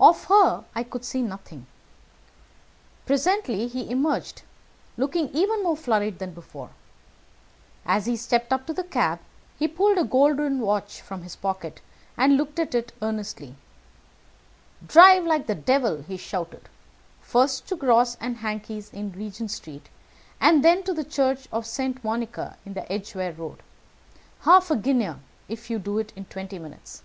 Of 0.00 0.24
her 0.24 0.64
I 0.74 0.82
could 0.82 1.04
see 1.04 1.22
nothing. 1.22 1.68
Presently 3.06 3.68
he 3.68 3.88
emerged, 3.92 4.42
looking 4.96 5.28
even 5.32 5.62
more 5.62 5.76
flurried 5.76 6.18
than 6.18 6.32
before. 6.34 6.70
As 7.86 8.06
he 8.06 8.16
stepped 8.16 8.52
up 8.52 8.66
to 8.66 8.72
the 8.72 8.82
cab, 8.82 9.20
he 9.56 9.68
pulled 9.68 9.96
a 9.96 10.02
gold 10.02 10.38
watch 10.58 11.00
from 11.00 11.22
his 11.22 11.36
pocket 11.36 11.80
and 12.16 12.36
looked 12.36 12.58
at 12.58 12.74
it 12.74 12.92
earnestly. 13.00 13.54
'Drive 14.84 15.24
like 15.24 15.46
the 15.46 15.54
devil!' 15.54 16.02
he 16.02 16.16
shouted, 16.16 16.68
'first 17.20 17.68
to 17.68 17.76
Gross 17.76 18.16
& 18.16 18.16
Hankey's 18.16 18.92
in 18.92 19.12
Regent 19.12 19.52
Street, 19.52 19.88
and 20.40 20.64
then 20.64 20.82
to 20.82 20.92
the 20.92 21.04
Church 21.04 21.46
of 21.52 21.64
St. 21.66 22.02
Monica 22.02 22.56
in 22.66 22.74
the 22.74 22.90
Edgeware 22.90 23.32
Road. 23.32 23.62
Half 24.40 24.72
a 24.72 24.76
guinea 24.76 25.14
if 25.48 25.70
you 25.70 25.78
do 25.78 25.98
it 26.00 26.12
in 26.16 26.24
twenty 26.24 26.58
minutes!' 26.58 27.04